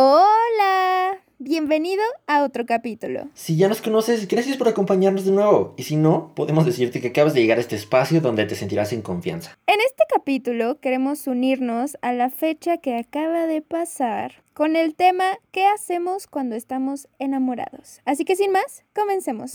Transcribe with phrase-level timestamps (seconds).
[0.00, 3.26] Hola, bienvenido a otro capítulo.
[3.34, 5.74] Si ya nos conoces, gracias por acompañarnos de nuevo.
[5.76, 8.92] Y si no, podemos decirte que acabas de llegar a este espacio donde te sentirás
[8.92, 9.58] en confianza.
[9.66, 15.24] En este capítulo queremos unirnos a la fecha que acaba de pasar con el tema
[15.50, 18.00] ¿qué hacemos cuando estamos enamorados?
[18.04, 19.54] Así que sin más, comencemos.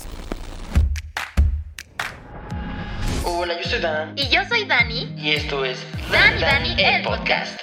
[3.23, 4.13] Hola, yo soy Dan.
[4.17, 5.15] Y yo soy Dani.
[5.15, 5.79] Y esto es
[6.11, 7.61] Dan y Dani, el podcast.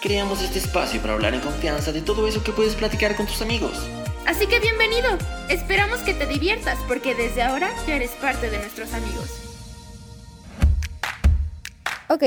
[0.00, 3.40] Creamos este espacio para hablar en confianza de todo eso que puedes platicar con tus
[3.40, 3.72] amigos.
[4.26, 5.16] Así que bienvenido.
[5.48, 9.30] Esperamos que te diviertas porque desde ahora ya eres parte de nuestros amigos.
[12.08, 12.22] Ok,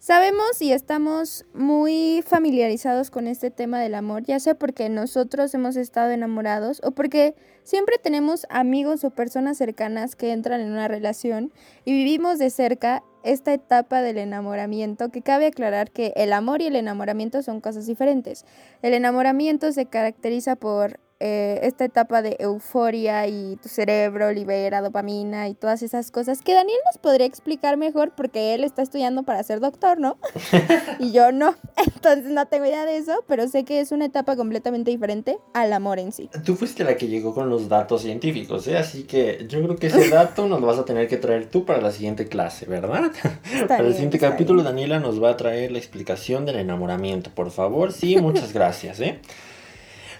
[0.00, 5.76] sabemos y estamos muy familiarizados con este tema del amor, ya sea porque nosotros hemos
[5.76, 11.52] estado enamorados o porque siempre tenemos amigos o personas cercanas que entran en una relación
[11.84, 16.66] y vivimos de cerca esta etapa del enamoramiento, que cabe aclarar que el amor y
[16.66, 18.46] el enamoramiento son cosas diferentes.
[18.80, 25.48] El enamoramiento se caracteriza por eh, esta etapa de euforia y tu cerebro libera dopamina
[25.48, 29.42] y todas esas cosas que Daniel nos podría explicar mejor porque él está estudiando para
[29.42, 30.16] ser doctor, ¿no?
[30.98, 31.54] y yo no,
[31.94, 35.74] entonces no tengo idea de eso, pero sé que es una etapa completamente diferente al
[35.74, 36.30] amor en sí.
[36.44, 38.78] Tú fuiste la que llegó con los datos científicos, ¿eh?
[38.78, 41.66] Así que yo creo que ese dato nos lo vas a tener que traer tú
[41.66, 43.10] para la siguiente clase, ¿verdad?
[43.68, 47.92] para el siguiente capítulo, Daniela nos va a traer la explicación del enamoramiento, por favor.
[47.92, 49.20] Sí, muchas gracias, ¿eh?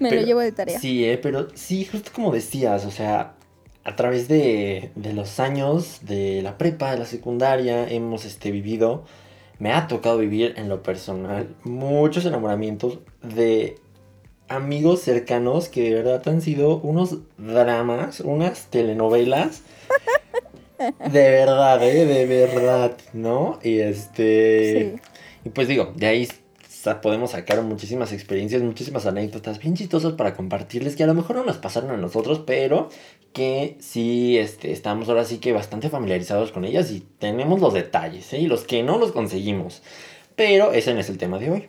[0.11, 0.79] Me lo llevo de tarea.
[0.79, 3.35] Sí, eh, pero sí, justo como decías, o sea,
[3.85, 9.05] a través de, de, los años de la prepa, de la secundaria, hemos este, vivido,
[9.59, 13.79] me ha tocado vivir en lo personal muchos enamoramientos de
[14.49, 19.63] amigos cercanos que de verdad han sido unos dramas, unas telenovelas.
[21.13, 22.07] De verdad, ¿eh?
[22.07, 23.59] De verdad, ¿no?
[23.63, 24.95] Y este...
[24.95, 25.11] Sí.
[25.45, 26.29] Y pues digo, de ahí
[27.03, 31.45] podemos sacar muchísimas experiencias, muchísimas anécdotas bien chistosas para compartirles que a lo mejor no
[31.45, 32.89] nos pasaron a nosotros, pero
[33.33, 38.33] que sí este, estamos ahora sí que bastante familiarizados con ellas y tenemos los detalles,
[38.33, 38.41] ¿eh?
[38.41, 39.83] y los que no los conseguimos.
[40.37, 41.69] Pero ese no es el tema de hoy.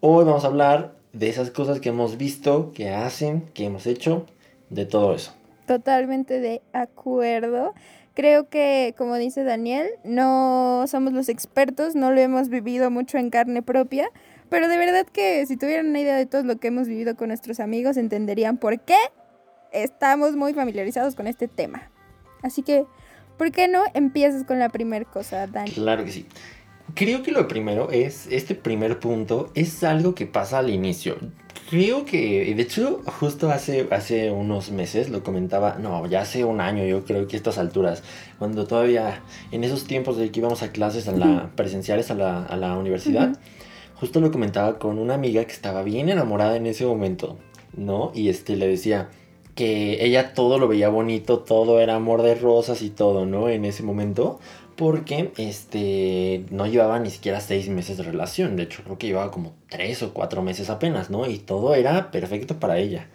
[0.00, 4.26] Hoy vamos a hablar de esas cosas que hemos visto, que hacen, que hemos hecho,
[4.70, 5.32] de todo eso.
[5.66, 7.74] Totalmente de acuerdo.
[8.16, 13.28] Creo que, como dice Daniel, no somos los expertos, no lo hemos vivido mucho en
[13.28, 14.08] carne propia,
[14.48, 17.28] pero de verdad que si tuvieran una idea de todo lo que hemos vivido con
[17.28, 18.96] nuestros amigos, entenderían por qué
[19.70, 21.90] estamos muy familiarizados con este tema.
[22.42, 22.86] Así que,
[23.36, 25.72] ¿por qué no empiezas con la primera cosa, Dani?
[25.72, 26.26] Claro que sí.
[26.94, 31.18] Creo que lo primero es, este primer punto es algo que pasa al inicio.
[31.68, 36.60] Creo que, de hecho, justo hace, hace unos meses lo comentaba, no, ya hace un
[36.60, 38.04] año yo creo que a estas alturas,
[38.38, 42.44] cuando todavía en esos tiempos de que íbamos a clases a la, presenciales a la,
[42.44, 43.36] a la universidad,
[43.98, 47.36] justo lo comentaba con una amiga que estaba bien enamorada en ese momento,
[47.76, 48.12] ¿no?
[48.14, 49.08] Y este le decía
[49.56, 53.48] que ella todo lo veía bonito, todo era amor de rosas y todo, ¿no?
[53.48, 54.38] En ese momento,
[54.76, 58.56] porque este no llevaba ni siquiera seis meses de relación.
[58.56, 61.28] De hecho, creo que llevaba como tres o cuatro meses apenas, ¿no?
[61.28, 63.08] Y todo era perfecto para ella.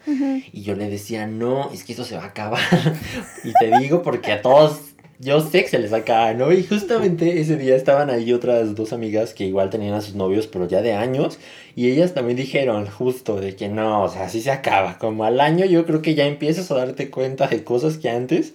[0.52, 2.60] Y yo le decía, no, es que eso se va a acabar.
[3.44, 4.80] y te digo porque a todos,
[5.20, 6.52] yo sé que se les acaba, ¿no?
[6.52, 10.48] Y justamente ese día estaban ahí otras dos amigas que igual tenían a sus novios,
[10.48, 11.38] pero ya de años.
[11.76, 14.98] Y ellas también dijeron justo de que no, o sea, así se acaba.
[14.98, 18.52] Como al año yo creo que ya empiezas a darte cuenta de cosas que antes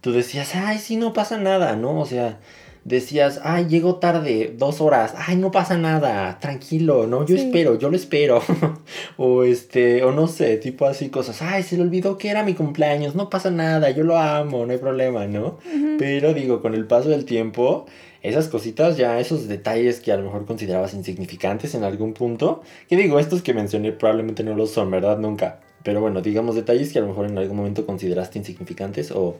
[0.00, 2.00] tú decías, ay, sí, no pasa nada, ¿no?
[2.00, 2.38] O sea,
[2.86, 7.26] decías, ay, llego tarde, dos horas, ay, no pasa nada, tranquilo, ¿no?
[7.26, 8.40] Yo espero, yo lo espero.
[9.16, 12.54] o este, o no sé, tipo así cosas, ay, se le olvidó que era mi
[12.54, 15.58] cumpleaños, no pasa nada, yo lo amo, no hay problema, ¿no?
[15.98, 17.86] Pero digo, con el paso del tiempo,
[18.22, 22.96] esas cositas, ya esos detalles que a lo mejor considerabas insignificantes en algún punto, que
[22.96, 25.18] digo, estos que mencioné probablemente no lo son, ¿verdad?
[25.18, 25.60] Nunca.
[25.86, 29.36] Pero bueno, digamos detalles que a lo mejor en algún momento consideraste insignificantes o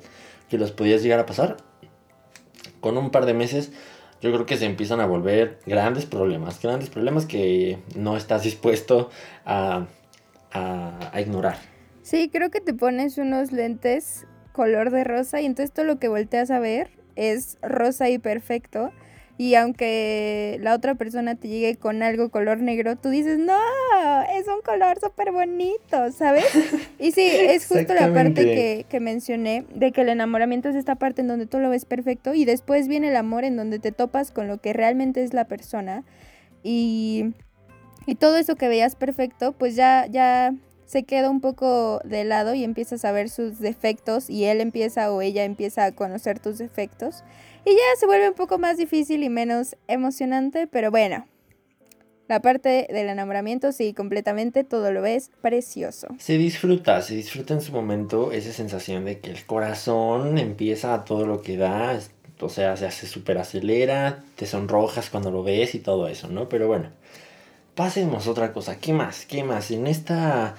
[0.49, 1.57] que los podías llegar a pasar,
[2.79, 3.73] con un par de meses
[4.23, 9.11] yo creo que se empiezan a volver grandes problemas, grandes problemas que no estás dispuesto
[9.45, 9.89] a,
[10.53, 11.57] a, ignorar.
[12.03, 16.07] Sí, creo que te pones unos lentes color de rosa y entonces todo lo que
[16.07, 18.93] volteas a ver es rosa y perfecto
[19.39, 23.59] y aunque la otra persona te llegue con algo color negro, tú dices, no,
[24.35, 26.47] es un color súper bonito, ¿sabes?
[26.99, 30.95] Y sí, es justo la parte que, que, mencioné, de que el enamoramiento es esta
[30.95, 33.93] parte en donde tú lo ves perfecto y después viene el amor en donde te
[33.93, 36.05] topas con lo que realmente es la persona
[36.63, 37.35] y,
[38.07, 40.55] y todo eso que veías perfecto, pues ya, ya
[40.87, 45.13] se queda un poco de lado y empiezas a ver sus defectos y él empieza
[45.13, 47.25] o ella empieza a conocer tus defectos.
[47.65, 51.27] Y ya se vuelve un poco más difícil y menos emocionante, pero bueno,
[52.29, 56.09] La parte del enamoramiento, sí, completamente, todo lo ves precioso.
[56.19, 61.05] Se disfruta, se disfruta en su momento esa sensación de que el corazón empieza a
[61.05, 62.01] todo lo que da,
[62.41, 66.49] o sea, se hace súper acelera, te sonrojas cuando lo ves y todo eso, ¿no?
[66.49, 66.91] Pero bueno,
[67.77, 69.27] pasemos otra cosa, ¿qué más?
[69.27, 69.71] ¿Qué más?
[69.71, 70.57] En esta,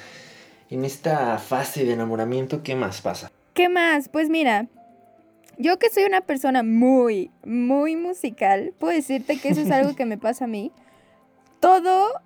[0.70, 3.30] en esta fase de enamoramiento, ¿qué más pasa?
[3.54, 4.08] ¿Qué más?
[4.08, 4.68] Pues mira,
[5.58, 10.06] yo que soy una persona muy, muy musical, puedo decirte que eso es algo que
[10.06, 10.72] me pasa a mí.
[11.60, 12.22] Todo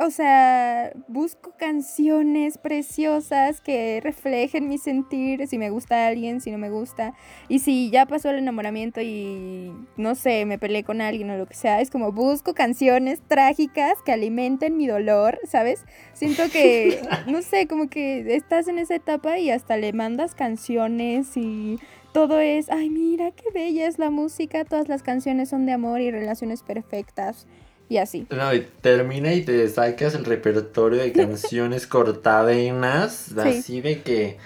[0.00, 6.58] o sea, busco canciones preciosas que reflejen mi sentir, si me gusta alguien, si no
[6.58, 7.14] me gusta.
[7.48, 11.46] Y si ya pasó el enamoramiento y, no sé, me peleé con alguien o lo
[11.46, 15.84] que sea, es como busco canciones trágicas que alimenten mi dolor, ¿sabes?
[16.12, 21.36] Siento que, no sé, como que estás en esa etapa y hasta le mandas canciones
[21.36, 21.78] y
[22.12, 26.00] todo es, ay, mira qué bella es la música, todas las canciones son de amor
[26.00, 27.46] y relaciones perfectas
[27.94, 28.26] y así.
[28.30, 34.36] No, y termina y te sacas el repertorio de canciones cortadenas, así de que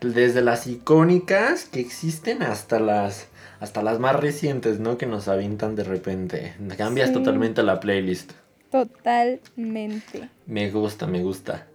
[0.00, 3.28] desde las icónicas que existen hasta las
[3.60, 4.98] hasta las más recientes, ¿no?
[4.98, 6.54] Que nos avientan de repente.
[6.76, 8.32] Cambias totalmente la playlist.
[8.70, 10.28] Totalmente.
[10.46, 11.66] Me gusta, me gusta.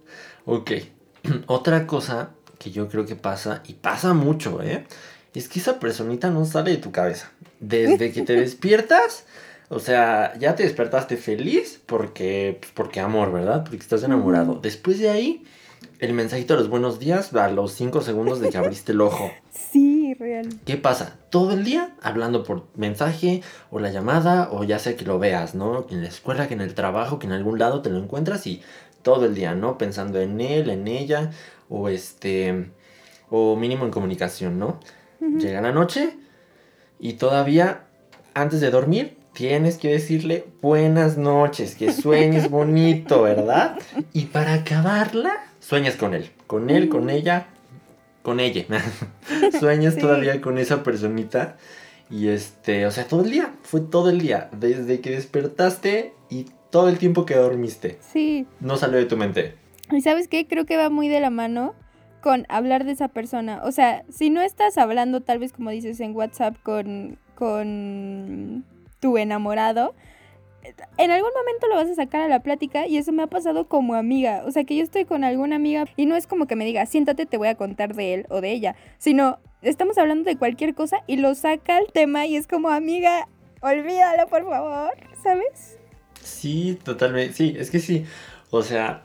[0.44, 0.70] Ok.
[1.46, 4.84] Otra cosa que yo creo que pasa, y pasa mucho, ¿eh?
[5.34, 7.32] Es que esa personita no sale de tu cabeza.
[7.58, 9.24] Desde que te despiertas
[9.72, 13.64] o sea, ya te despertaste feliz porque, pues, porque amor, ¿verdad?
[13.64, 14.60] Porque estás enamorado.
[14.60, 15.44] Después de ahí,
[15.98, 19.00] el mensajito de los buenos días va a los 5 segundos de que abriste el
[19.00, 19.30] ojo.
[19.72, 20.48] Sí, real.
[20.66, 21.16] ¿Qué pasa?
[21.30, 25.54] Todo el día hablando por mensaje o la llamada o ya sea que lo veas,
[25.54, 25.86] ¿no?
[25.86, 28.46] Que en la escuela, que en el trabajo, que en algún lado te lo encuentras
[28.46, 28.60] y
[29.00, 29.78] todo el día, ¿no?
[29.78, 31.30] Pensando en él, en ella
[31.70, 32.70] o este
[33.30, 34.78] o mínimo en comunicación, ¿no?
[35.20, 36.18] Llega la noche
[37.00, 37.84] y todavía
[38.34, 43.78] antes de dormir tienes que decirle buenas noches, que sueñes bonito, ¿verdad?
[44.12, 47.46] Y para acabarla, sueñas con él, con él, con ella,
[48.22, 48.64] con ella.
[49.58, 51.56] sueñas todavía con esa personita.
[52.10, 56.46] Y este, o sea, todo el día, fue todo el día, desde que despertaste y
[56.70, 57.98] todo el tiempo que dormiste.
[58.00, 58.46] Sí.
[58.60, 59.54] No salió de tu mente.
[59.90, 60.46] ¿Y sabes qué?
[60.46, 61.74] Creo que va muy de la mano
[62.20, 63.62] con hablar de esa persona.
[63.64, 68.64] O sea, si no estás hablando tal vez como dices en WhatsApp con, con
[69.02, 69.94] tu enamorado,
[70.96, 73.66] en algún momento lo vas a sacar a la plática y eso me ha pasado
[73.66, 74.44] como amiga.
[74.46, 76.86] O sea, que yo estoy con alguna amiga y no es como que me diga,
[76.86, 80.74] siéntate, te voy a contar de él o de ella, sino estamos hablando de cualquier
[80.74, 83.28] cosa y lo saca el tema y es como, amiga,
[83.60, 85.78] olvídalo, por favor, ¿sabes?
[86.22, 87.34] Sí, totalmente.
[87.34, 88.06] Sí, es que sí.
[88.50, 89.02] O sea,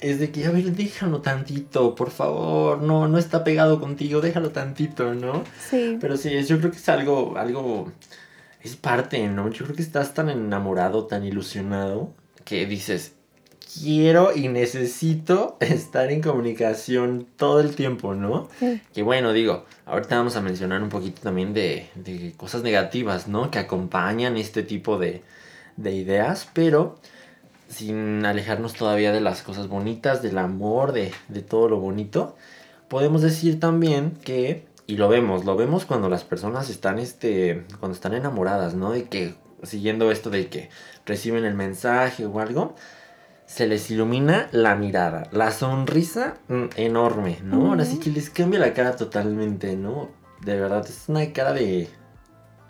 [0.00, 2.80] es de que, a ver, déjalo tantito, por favor.
[2.80, 5.44] No, no está pegado contigo, déjalo tantito, ¿no?
[5.68, 5.98] Sí.
[6.00, 7.92] Pero sí, yo creo que es algo, algo
[8.66, 9.50] es parte, ¿no?
[9.50, 12.12] Yo creo que estás tan enamorado, tan ilusionado,
[12.44, 13.14] que dices,
[13.80, 18.48] quiero y necesito estar en comunicación todo el tiempo, ¿no?
[18.92, 23.50] Que bueno, digo, ahorita vamos a mencionar un poquito también de, de cosas negativas, ¿no?
[23.50, 25.22] Que acompañan este tipo de,
[25.76, 26.98] de ideas, pero
[27.68, 32.36] sin alejarnos todavía de las cosas bonitas, del amor, de, de todo lo bonito,
[32.88, 37.94] podemos decir también que y lo vemos, lo vemos cuando las personas están, este, cuando
[37.94, 38.92] están enamoradas, ¿no?
[38.92, 40.70] De que, siguiendo esto de que
[41.04, 42.74] reciben el mensaje o algo,
[43.46, 47.70] se les ilumina la mirada, la sonrisa mm, enorme, ¿no?
[47.70, 50.10] Ahora sí que les cambia la cara totalmente, ¿no?
[50.44, 51.88] De verdad, es una cara de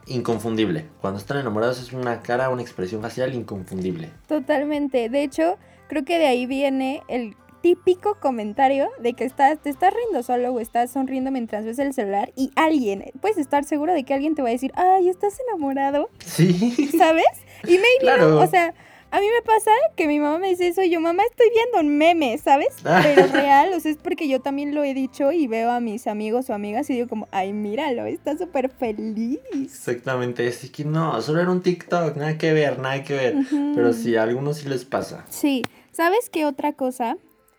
[0.06, 0.86] inconfundible.
[1.00, 4.10] Cuando están enamorados es una cara, una expresión facial inconfundible.
[4.28, 5.08] Totalmente.
[5.08, 5.58] De hecho,
[5.88, 10.52] creo que de ahí viene el típico comentario de que estás, te estás riendo solo
[10.52, 14.36] o estás sonriendo mientras ves el celular y alguien, puedes estar seguro de que alguien
[14.36, 16.08] te va a decir, ay, ¿estás enamorado?
[16.24, 16.88] Sí.
[16.96, 17.24] ¿Sabes?
[17.64, 18.72] Y maybe, o sea,
[19.10, 21.80] a mí me pasa que mi mamá me dice eso y yo, mamá, estoy viendo
[21.80, 22.68] un meme, ¿sabes?
[22.84, 26.06] Pero real, o sea, es porque yo también lo he dicho y veo a mis
[26.06, 29.40] amigos o amigas y digo como, ay, míralo, está súper feliz.
[29.60, 33.34] Exactamente, así que no, solo era un TikTok, nada que ver, nada que ver.
[33.74, 35.24] Pero sí, a algunos sí les pasa.
[35.30, 37.16] Sí, ¿sabes qué otra cosa?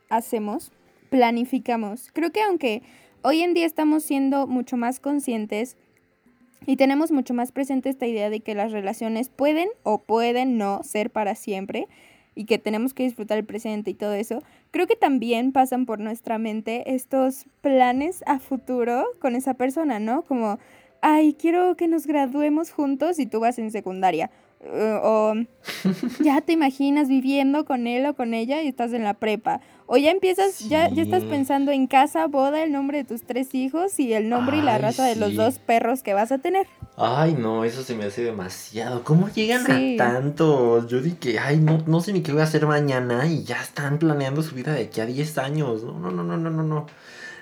[0.10, 0.72] Hacemos,
[1.10, 2.10] planificamos.
[2.14, 2.82] Creo que aunque
[3.22, 5.78] hoy en día estamos siendo mucho más conscientes
[6.66, 10.84] y tenemos mucho más presente esta idea de que las relaciones pueden o pueden no
[10.84, 11.88] ser para siempre
[12.36, 16.00] y que tenemos que disfrutar el presente y todo eso, creo que también pasan por
[16.00, 20.22] nuestra mente estos planes a futuro con esa persona, ¿no?
[20.22, 20.60] Como,
[21.02, 24.30] ay, quiero que nos graduemos juntos y tú vas en secundaria
[24.66, 25.34] o
[26.24, 29.62] ya te imaginas viviendo con él o con ella y estás en la prepa.
[29.90, 33.56] O ya empiezas, ya, ya estás pensando en casa, boda, el nombre de tus tres
[33.56, 36.68] hijos y el nombre y la raza de los dos perros que vas a tener.
[36.98, 39.04] Ay, no, eso se me hace demasiado.
[39.06, 39.96] ¿Cómo llegan Sí.
[39.98, 40.86] a tanto?
[40.88, 43.98] Yo dije, ay, no, no sé ni qué voy a hacer mañana y ya están
[43.98, 45.84] planeando su vida de aquí a 10 años.
[45.84, 46.86] No, no, no, no, no, no, no.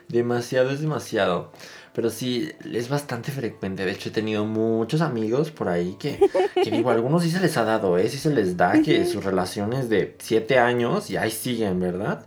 [0.07, 1.51] Demasiado es demasiado.
[1.95, 3.85] Pero sí, es bastante frecuente.
[3.85, 6.19] De hecho, he tenido muchos amigos por ahí que,
[6.61, 8.09] que digo, a algunos sí se les ha dado, ¿eh?
[8.09, 12.25] Sí se les da que sus relaciones de 7 años y ahí siguen, ¿verdad?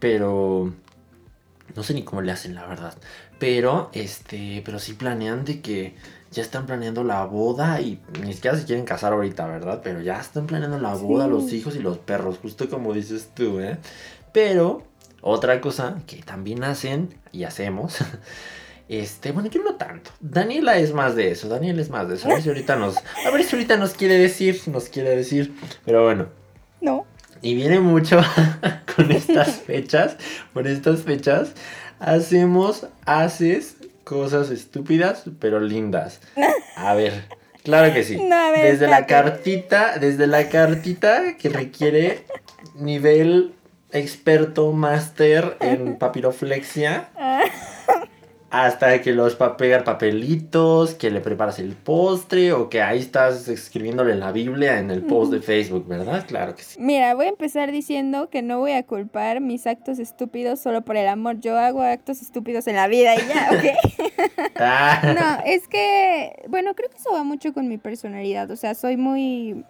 [0.00, 0.72] Pero
[1.76, 2.94] no sé ni cómo le hacen, la verdad.
[3.38, 5.94] Pero, este, pero sí planean de que
[6.32, 9.80] ya están planeando la boda y ni siquiera se quieren casar ahorita, ¿verdad?
[9.84, 11.30] Pero ya están planeando la boda, Sí.
[11.30, 13.78] los hijos y los perros, justo como dices tú, ¿eh?
[14.32, 14.82] Pero,
[15.20, 17.98] otra cosa que también hacen y hacemos,
[18.88, 20.10] este, bueno, yo no tanto.
[20.20, 22.26] Daniela es más de eso, Daniela es más de eso.
[22.28, 25.54] A ver si ahorita nos, a ver si ahorita nos quiere decir, nos quiere decir.
[25.84, 26.26] Pero bueno,
[26.80, 27.06] No.
[27.42, 28.20] y viene mucho
[28.96, 30.16] con estas fechas.
[30.52, 31.52] Por estas fechas
[31.98, 36.20] hacemos, haces cosas estúpidas pero lindas.
[36.76, 37.24] A ver,
[37.62, 38.16] claro que sí.
[38.22, 42.24] No, a ver, desde la cartita, desde la cartita que requiere
[42.74, 43.54] nivel
[43.92, 47.08] experto máster en papiroflexia.
[48.54, 53.48] Hasta que los pa pegar papelitos, que le preparas el postre o que ahí estás
[53.48, 56.24] escribiéndole la Biblia en el post de Facebook, ¿verdad?
[56.24, 56.80] Claro que sí.
[56.80, 60.96] Mira, voy a empezar diciendo que no voy a culpar mis actos estúpidos solo por
[60.96, 61.40] el amor.
[61.40, 64.30] Yo hago actos estúpidos en la vida y ya, ¿ok?
[64.56, 68.48] Ah, No, es que, bueno, creo que eso va mucho con mi personalidad.
[68.52, 69.64] O sea, soy muy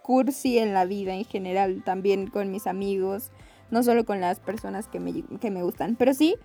[0.00, 3.30] cursi en la vida en general, también con mis amigos,
[3.70, 5.96] no solo con las personas que me, que me gustan.
[5.96, 6.36] Pero sí,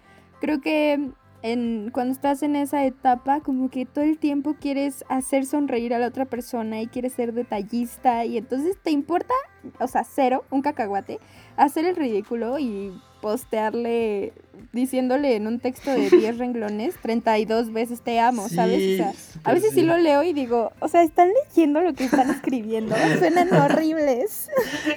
[0.41, 5.45] creo que en, cuando estás en esa etapa, como que todo el tiempo quieres hacer
[5.45, 9.33] sonreír a la otra persona y quieres ser detallista y entonces te importa,
[9.79, 11.19] o sea, cero, un cacahuate,
[11.55, 12.91] hacer el ridículo y
[13.21, 14.33] postearle
[14.73, 18.99] diciéndole en un texto de 10 renglones 32 veces te amo, ¿sabes?
[18.99, 19.13] O sea,
[19.43, 19.85] a veces sí sí.
[19.85, 24.49] lo leo y digo, o sea, están leyendo lo que están escribiendo, suenan horribles.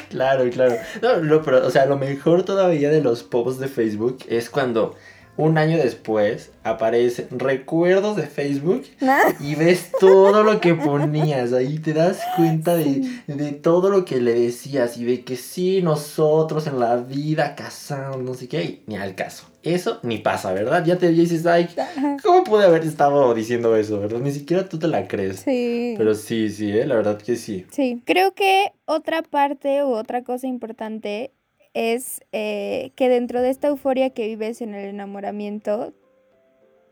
[0.08, 0.76] Claro, claro.
[1.02, 4.96] No, no, pero, o sea, lo mejor todavía de los posts de Facebook es cuando
[5.36, 8.84] un año después aparecen recuerdos de Facebook
[9.40, 11.52] y ves todo lo que ponías.
[11.52, 15.82] Ahí te das cuenta de, de todo lo que le decías y de que sí,
[15.82, 19.46] nosotros en la vida casamos, no sé qué, y ni al caso.
[19.62, 20.84] Eso ni pasa, ¿verdad?
[20.86, 21.68] Ya te dices, ay,
[22.22, 24.20] ¿cómo pude haber estado diciendo eso, verdad?
[24.20, 25.40] Ni siquiera tú te la crees.
[25.40, 25.94] Sí.
[25.98, 26.86] Pero sí, sí, ¿eh?
[26.86, 27.66] la verdad que sí.
[27.70, 31.32] Sí, creo que otra parte u otra cosa importante
[31.74, 35.92] es eh, que dentro de esta euforia que vives en el enamoramiento,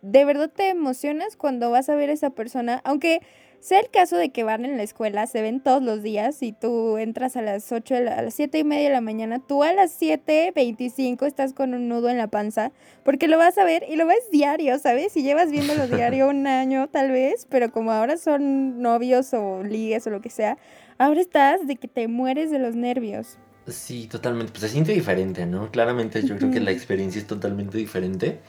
[0.02, 3.20] de verdad te emocionas cuando vas a ver a esa persona, aunque
[3.60, 6.52] sea el caso de que van en la escuela, se ven todos los días y
[6.52, 9.40] tú entras a las 8, de la- a las 7 y media de la mañana,
[9.44, 12.70] tú a las 7.25 estás con un nudo en la panza,
[13.02, 15.16] porque lo vas a ver y lo ves diario, ¿sabes?
[15.16, 20.06] Y llevas viéndolo diario un año tal vez, pero como ahora son novios o ligues
[20.06, 20.56] o lo que sea,
[20.98, 23.38] ahora estás de que te mueres de los nervios.
[23.70, 24.52] Sí, totalmente.
[24.52, 25.70] Pues se siente diferente, ¿no?
[25.70, 28.40] Claramente yo creo que la experiencia es totalmente diferente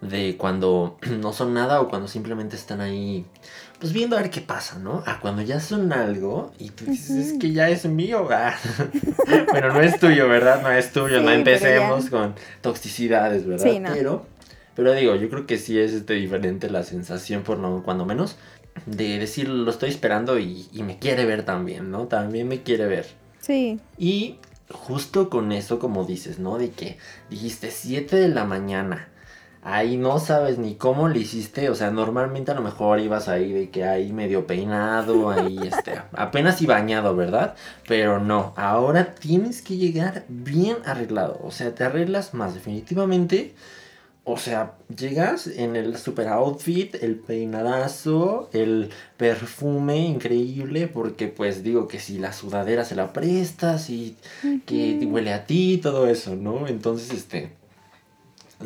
[0.00, 3.24] de cuando no son nada o cuando simplemente están ahí,
[3.80, 5.02] pues viendo a ver qué pasa, ¿no?
[5.06, 8.28] A cuando ya son algo y tú dices, es que ya es mío.
[9.30, 9.44] Ah.
[9.50, 10.62] bueno, no es tuyo, ¿verdad?
[10.62, 12.10] No es tuyo, Sí, no empecemos ya.
[12.10, 13.64] con toxicidades, ¿verdad?
[13.70, 13.90] Sí, no.
[13.92, 14.26] Pero,
[14.74, 18.36] pero digo, yo creo que sí es este, diferente la sensación, por lo cuando menos,
[18.86, 22.06] de decir, lo estoy esperando y, y me quiere ver también, ¿no?
[22.06, 23.06] También me quiere ver.
[23.40, 24.36] Sí, Y
[24.70, 26.58] justo con eso, como dices, ¿no?
[26.58, 26.98] De que
[27.30, 29.08] dijiste 7 de la mañana.
[29.62, 31.68] Ahí no sabes ni cómo le hiciste.
[31.68, 36.00] O sea, normalmente a lo mejor ibas ahí de que ahí medio peinado, ahí este,
[36.12, 37.54] apenas y bañado, ¿verdad?
[37.86, 41.40] Pero no, ahora tienes que llegar bien arreglado.
[41.42, 43.54] O sea, te arreglas más definitivamente.
[44.30, 51.88] O sea, llegas en el super outfit, el peinadazo, el perfume increíble, porque pues digo
[51.88, 54.18] que si la sudadera se la prestas y
[54.66, 56.66] que huele a ti, todo eso, ¿no?
[56.68, 57.52] Entonces, este,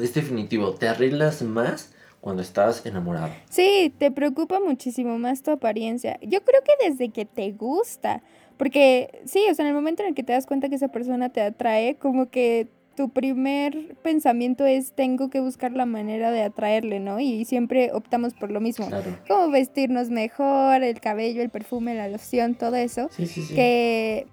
[0.00, 3.33] es definitivo, te arreglas más cuando estás enamorado.
[3.49, 6.19] Sí, te preocupa muchísimo más tu apariencia.
[6.23, 8.21] Yo creo que desde que te gusta,
[8.57, 10.88] porque sí, o sea, en el momento en el que te das cuenta que esa
[10.88, 16.42] persona te atrae, como que tu primer pensamiento es tengo que buscar la manera de
[16.42, 17.20] atraerle, ¿no?
[17.20, 18.87] Y siempre optamos por lo mismo.
[18.88, 19.18] Claro.
[19.28, 23.08] Como vestirnos mejor, el cabello, el perfume, la loción, todo eso.
[23.11, 23.54] Sí, sí, sí.
[23.54, 24.26] que,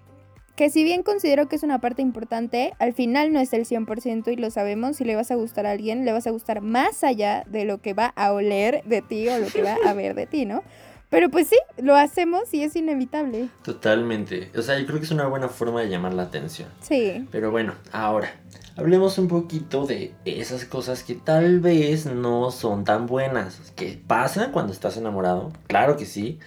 [0.56, 4.32] que si bien considero que es una parte importante, al final no es el 100%
[4.32, 7.02] y lo sabemos, si le vas a gustar a alguien, le vas a gustar más
[7.02, 10.14] allá de lo que va a oler de ti o lo que va a ver
[10.14, 10.62] de ti, ¿no?
[11.10, 13.48] Pero pues sí, lo hacemos y es inevitable.
[13.62, 14.50] Totalmente.
[14.56, 16.68] O sea, yo creo que es una buena forma de llamar la atención.
[16.80, 17.26] Sí.
[17.32, 18.32] Pero bueno, ahora,
[18.76, 23.72] hablemos un poquito de esas cosas que tal vez no son tan buenas.
[23.74, 26.38] Que pasan cuando estás enamorado, claro que sí.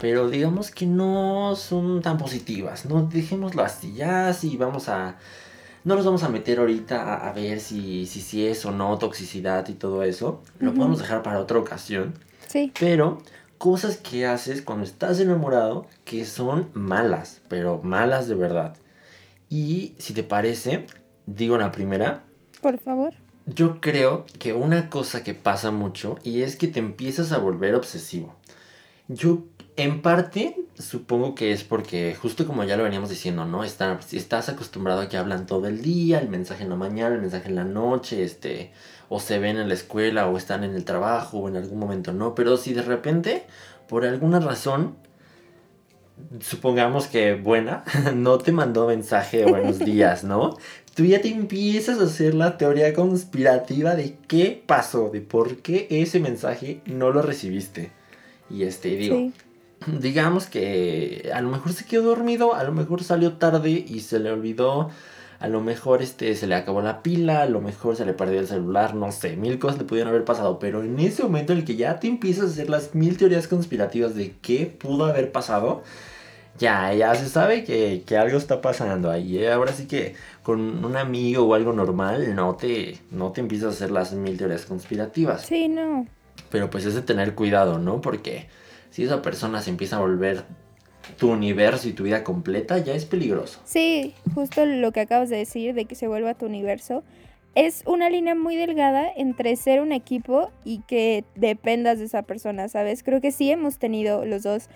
[0.00, 2.86] Pero digamos que no son tan positivas.
[2.86, 3.92] No dejémoslo así.
[3.94, 5.16] Ya sí vamos a.
[5.82, 8.96] No nos vamos a meter ahorita a, a ver si, si, si es o no
[8.98, 10.40] toxicidad y todo eso.
[10.60, 12.14] Lo podemos dejar para otra ocasión.
[12.46, 12.72] Sí.
[12.78, 13.20] Pero
[13.62, 18.76] cosas que haces cuando estás enamorado que son malas, pero malas de verdad.
[19.48, 20.86] Y si te parece,
[21.26, 22.24] digo la primera,
[22.60, 23.14] Por favor.
[23.46, 27.76] yo creo que una cosa que pasa mucho y es que te empiezas a volver
[27.76, 28.34] obsesivo.
[29.06, 29.44] Yo
[29.76, 33.64] en parte supongo que es porque justo como ya lo veníamos diciendo, ¿no?
[33.64, 37.14] Está- si estás acostumbrado a que hablan todo el día, el mensaje en la mañana,
[37.14, 38.72] el mensaje en la noche, este,
[39.08, 42.12] o se ven en la escuela o están en el trabajo o en algún momento,
[42.12, 42.34] ¿no?
[42.34, 43.44] Pero si de repente,
[43.88, 44.96] por alguna razón,
[46.40, 47.84] supongamos que buena,
[48.14, 50.56] no te mandó mensaje de buenos días, ¿no?
[50.94, 55.86] Tú ya te empiezas a hacer la teoría conspirativa de qué pasó, de por qué
[55.90, 57.92] ese mensaje no lo recibiste.
[58.50, 59.32] Y este, digo, Sí.
[60.00, 64.18] digamos que a lo mejor se quedó dormido, a lo mejor salió tarde y se
[64.18, 64.90] le olvidó,
[65.40, 68.40] a lo mejor este se le acabó la pila, a lo mejor se le perdió
[68.40, 71.58] el celular, no sé, mil cosas le pudieron haber pasado, pero en ese momento en
[71.58, 75.32] el que ya te empiezas a hacer las mil teorías conspirativas de qué pudo haber
[75.32, 75.82] pasado,
[76.58, 79.38] ya, ya se sabe que, que algo está pasando ahí.
[79.38, 79.50] ¿eh?
[79.50, 83.70] Ahora sí que con un amigo o algo normal no te, no te empiezas a
[83.70, 85.42] hacer las mil teorías conspirativas.
[85.42, 86.06] Sí, no.
[86.50, 88.00] Pero pues es de tener cuidado, ¿no?
[88.00, 88.48] Porque
[88.92, 90.44] si esa persona se empieza a volver
[91.18, 93.58] tu universo y tu vida completa, ya es peligroso.
[93.64, 97.02] Sí, justo lo que acabas de decir, de que se vuelva tu universo.
[97.54, 102.68] Es una línea muy delgada entre ser un equipo y que dependas de esa persona,
[102.68, 103.02] ¿sabes?
[103.02, 104.68] Creo que sí hemos tenido los dos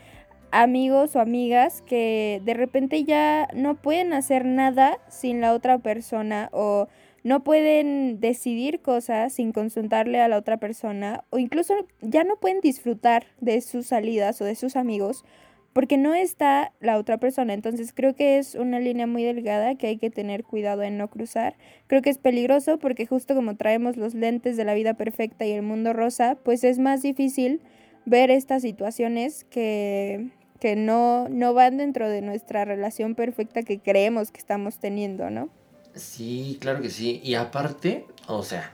[0.50, 6.49] amigos o amigas que de repente ya no pueden hacer nada sin la otra persona
[6.52, 6.88] o
[7.26, 12.61] no pueden decidir cosas sin consultarle a la otra persona o incluso ya no pueden
[12.61, 15.25] disfrutar de sus salidas o de sus amigos
[15.73, 17.52] porque no está la otra persona.
[17.52, 21.09] Entonces creo que es una línea muy delgada que hay que tener cuidado en no
[21.09, 21.56] cruzar.
[21.88, 25.50] Creo que es peligroso porque justo como traemos los lentes de la vida perfecta y
[25.50, 27.60] el mundo rosa, pues es más difícil
[28.04, 30.28] ver estas situaciones que,
[30.60, 35.50] que no, no van dentro de nuestra relación perfecta que creemos que estamos teniendo, ¿no?
[35.97, 37.21] Sí, claro que sí.
[37.25, 38.73] Y aparte, o sea,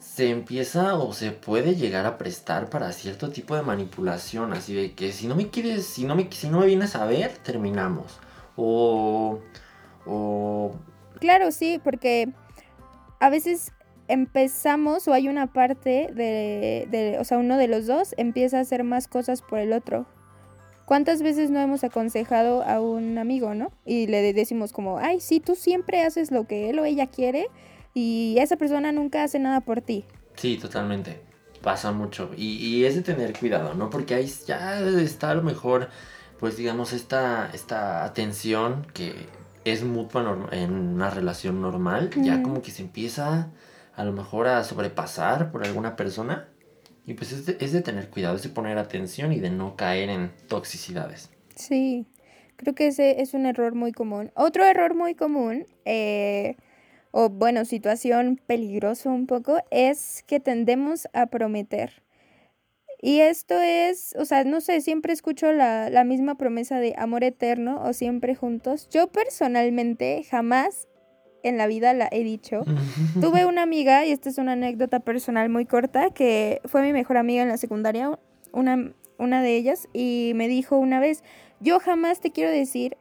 [0.00, 4.94] se empieza o se puede llegar a prestar para cierto tipo de manipulación, así de
[4.94, 8.18] que si no me quieres, si no me, si no me vienes a ver, terminamos.
[8.56, 9.40] O,
[10.06, 10.72] o
[11.20, 12.28] Claro, sí, porque
[13.20, 13.72] a veces
[14.08, 18.60] empezamos o hay una parte de, de, o sea, uno de los dos empieza a
[18.60, 20.06] hacer más cosas por el otro.
[20.86, 23.72] ¿Cuántas veces no hemos aconsejado a un amigo, no?
[23.84, 27.48] Y le decimos como, ay, sí, tú siempre haces lo que él o ella quiere
[27.92, 30.04] y esa persona nunca hace nada por ti.
[30.36, 31.20] Sí, totalmente.
[31.60, 32.30] Pasa mucho.
[32.36, 33.90] Y, y es de tener cuidado, ¿no?
[33.90, 35.88] Porque ahí ya está a lo mejor,
[36.38, 39.26] pues digamos, esta, esta atención que
[39.64, 43.50] es mutua en una relación normal, ya como que se empieza
[43.96, 46.46] a lo mejor a sobrepasar por alguna persona.
[47.06, 49.76] Y pues es de, es de tener cuidado, es de poner atención y de no
[49.76, 51.30] caer en toxicidades.
[51.54, 52.04] Sí,
[52.56, 54.32] creo que ese es un error muy común.
[54.34, 56.56] Otro error muy común, eh,
[57.12, 62.02] o bueno, situación peligrosa un poco, es que tendemos a prometer.
[63.00, 67.22] Y esto es, o sea, no sé, siempre escucho la, la misma promesa de amor
[67.22, 68.88] eterno o siempre juntos.
[68.90, 70.88] Yo personalmente jamás
[71.48, 72.64] en la vida la he dicho.
[73.20, 77.16] Tuve una amiga, y esta es una anécdota personal muy corta, que fue mi mejor
[77.16, 78.18] amiga en la secundaria,
[78.52, 81.22] una, una de ellas, y me dijo una vez,
[81.60, 82.96] yo jamás te quiero decir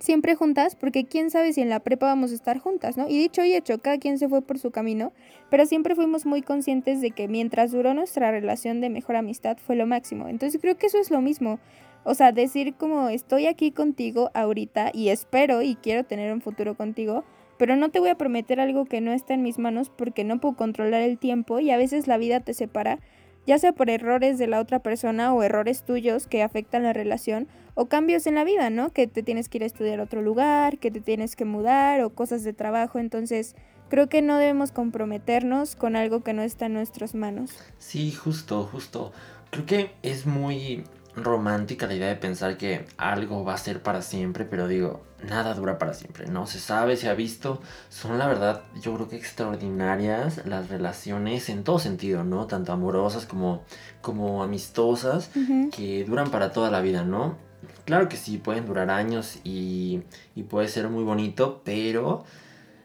[0.00, 3.08] siempre juntas, porque quién sabe si en la prepa vamos a estar juntas, ¿no?
[3.08, 5.12] Y dicho y hecho, cada quien se fue por su camino,
[5.50, 9.76] pero siempre fuimos muy conscientes de que mientras duró nuestra relación de mejor amistad fue
[9.76, 10.28] lo máximo.
[10.28, 11.60] Entonces creo que eso es lo mismo.
[12.02, 16.74] O sea, decir como estoy aquí contigo ahorita y espero y quiero tener un futuro
[16.74, 17.24] contigo,
[17.60, 20.40] pero no te voy a prometer algo que no está en mis manos porque no
[20.40, 23.00] puedo controlar el tiempo y a veces la vida te separa,
[23.46, 27.48] ya sea por errores de la otra persona o errores tuyos que afectan la relación
[27.74, 28.94] o cambios en la vida, ¿no?
[28.94, 32.00] Que te tienes que ir a estudiar a otro lugar, que te tienes que mudar
[32.00, 33.54] o cosas de trabajo, entonces
[33.90, 37.58] creo que no debemos comprometernos con algo que no está en nuestras manos.
[37.76, 39.12] Sí, justo, justo.
[39.50, 40.84] Creo que es muy...
[41.24, 45.54] romántica la idea de pensar que algo va a ser para siempre, pero digo, nada
[45.54, 46.46] dura para siempre, ¿no?
[46.46, 51.64] Se sabe, se ha visto, son la verdad, yo creo que extraordinarias las relaciones en
[51.64, 52.46] todo sentido, ¿no?
[52.46, 53.64] Tanto amorosas como,
[54.00, 55.30] como amistosas,
[55.74, 57.36] que duran para toda la vida, ¿no?
[57.84, 60.02] Claro que sí, pueden durar años y,
[60.34, 62.24] y puede ser muy bonito, pero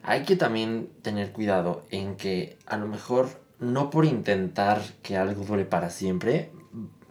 [0.03, 5.45] hay que también tener cuidado en que a lo mejor no por intentar que algo
[5.45, 6.51] dure para siempre,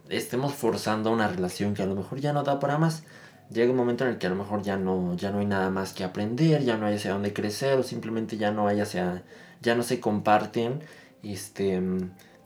[0.09, 3.03] estemos forzando una relación que a lo mejor ya no da para más.
[3.49, 5.69] Llega un momento en el que a lo mejor ya no, ya no hay nada
[5.69, 9.23] más que aprender, ya no hay hacia dónde crecer o simplemente ya no hay hacia,
[9.61, 10.79] ya no se comparten,
[11.21, 11.81] este,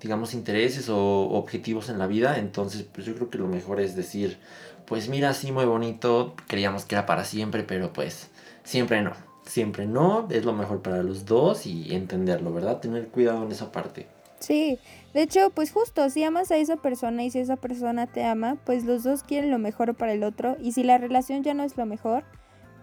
[0.02, 2.38] digamos, intereses o objetivos en la vida.
[2.38, 4.40] Entonces, pues yo creo que lo mejor es decir,
[4.86, 8.30] pues mira, sí, muy bonito, creíamos que era para siempre, pero pues
[8.64, 9.14] siempre no.
[9.46, 12.80] Siempre no, es lo mejor para los dos y entenderlo, ¿verdad?
[12.80, 14.08] Tener cuidado en esa parte.
[14.40, 14.80] Sí,
[15.14, 18.58] de hecho, pues justo, si amas a esa persona y si esa persona te ama,
[18.66, 21.64] pues los dos quieren lo mejor para el otro y si la relación ya no
[21.64, 22.24] es lo mejor,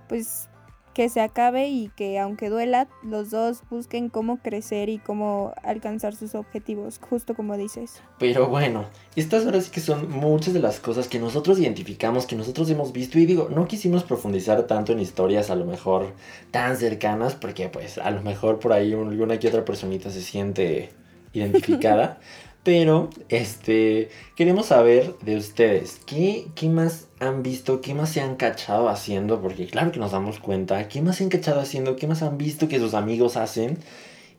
[0.08, 0.48] pues
[0.96, 6.16] que se acabe y que aunque duela, los dos busquen cómo crecer y cómo alcanzar
[6.16, 8.00] sus objetivos, justo como dices.
[8.18, 12.34] Pero bueno, estas horas sí que son muchas de las cosas que nosotros identificamos, que
[12.34, 16.14] nosotros hemos visto y digo, no quisimos profundizar tanto en historias a lo mejor
[16.50, 20.94] tan cercanas porque pues a lo mejor por ahí alguna que otra personita se siente
[21.38, 22.18] identificada.
[22.66, 27.80] Pero, este, queremos saber de ustedes, ¿qué, ¿qué más han visto?
[27.80, 29.40] ¿Qué más se han cachado haciendo?
[29.40, 31.94] Porque claro que nos damos cuenta, ¿qué más se han cachado haciendo?
[31.94, 33.78] ¿Qué más han visto que sus amigos hacen?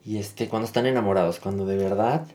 [0.04, 2.28] Y este, cuando están enamorados, cuando de verdad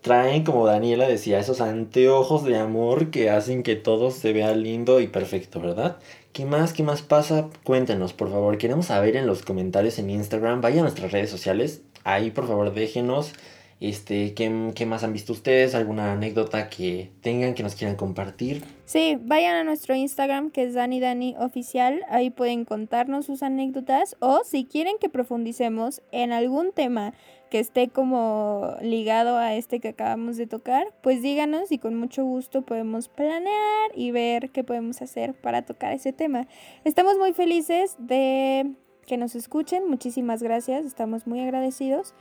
[0.00, 4.98] traen, como Daniela decía, esos anteojos de amor que hacen que todo se vea lindo
[4.98, 5.98] y perfecto, ¿verdad?
[6.32, 6.72] ¿Qué más?
[6.72, 7.48] ¿Qué más pasa?
[7.62, 8.58] Cuéntenos, por favor.
[8.58, 10.60] Queremos saber en los comentarios en Instagram.
[10.60, 11.82] Vaya a nuestras redes sociales.
[12.04, 13.34] Ahí, por favor, déjenos
[13.80, 15.74] este, ¿qué, ¿qué, más han visto ustedes?
[15.74, 18.62] ¿Alguna anécdota que tengan que nos quieran compartir?
[18.84, 22.02] Sí, vayan a nuestro Instagram que es Dani Dani Oficial.
[22.10, 27.14] Ahí pueden contarnos sus anécdotas o si quieren que profundicemos en algún tema
[27.50, 32.22] que esté como ligado a este que acabamos de tocar, pues díganos y con mucho
[32.24, 36.46] gusto podemos planear y ver qué podemos hacer para tocar ese tema.
[36.84, 38.72] Estamos muy felices de
[39.06, 39.88] que nos escuchen.
[39.88, 40.84] Muchísimas gracias.
[40.84, 42.14] Estamos muy agradecidos.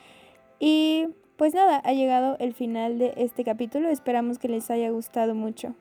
[0.59, 1.07] Y
[1.39, 3.87] pues nada, ha llegado el final de este capítulo.
[3.87, 5.73] Esperamos que les haya gustado mucho.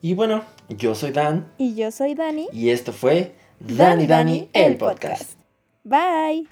[0.00, 1.52] Y bueno, yo soy Dan.
[1.58, 2.48] Y yo soy Dani.
[2.50, 5.38] Y esto fue Dani Dani, el podcast.
[5.84, 6.46] Bye.